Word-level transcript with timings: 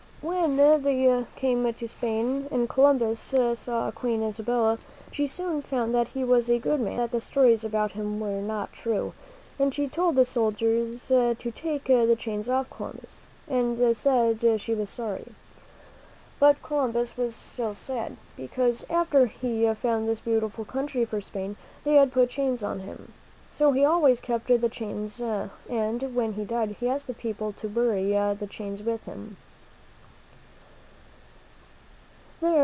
When 0.23 0.55
they 0.57 1.25
came 1.35 1.73
to 1.73 1.87
Spain 1.87 2.47
and 2.51 2.69
Columbus 2.69 3.19
saw 3.19 3.89
Queen 3.89 4.21
Isabella, 4.21 4.77
she 5.11 5.25
soon 5.25 5.63
found 5.63 5.95
that 5.95 6.09
he 6.09 6.23
was 6.23 6.47
a 6.47 6.59
good 6.59 6.79
man 6.79 6.91
and 6.93 6.99
that 6.99 7.11
the 7.11 7.19
stories 7.19 7.63
about 7.63 7.93
him 7.93 8.19
were 8.19 8.39
not 8.39 8.71
true, 8.71 9.13
and 9.57 9.73
she 9.73 9.87
told 9.87 10.15
the 10.15 10.23
soldiers 10.23 11.07
to 11.07 11.33
take 11.55 11.85
the 11.85 12.15
chains 12.15 12.49
off 12.49 12.69
Columbus, 12.69 13.21
and 13.47 13.97
said 13.97 14.43
she 14.61 14.75
was 14.75 14.91
sorry. 14.91 15.25
But 16.39 16.61
Columbus 16.61 17.17
was 17.17 17.33
still 17.35 17.73
sad, 17.73 18.15
because 18.37 18.85
after 18.91 19.25
he 19.25 19.63
had 19.63 19.79
found 19.79 20.07
this 20.07 20.19
beautiful 20.21 20.65
country 20.65 21.03
for 21.03 21.19
Spain, 21.21 21.55
they 21.83 21.95
had 21.95 22.13
put 22.13 22.29
chains 22.29 22.61
on 22.61 22.81
him. 22.81 23.11
So 23.51 23.71
he 23.71 23.83
always 23.83 24.21
kept 24.21 24.45
the 24.49 24.69
chains, 24.69 25.19
and 25.19 26.13
when 26.15 26.33
he 26.33 26.45
died, 26.45 26.75
he 26.79 26.87
asked 26.87 27.07
the 27.07 27.13
people 27.15 27.53
to 27.53 27.67
bury 27.67 28.11
the 28.11 28.47
chains 28.47 28.83
with 28.83 29.05
him. 29.05 29.37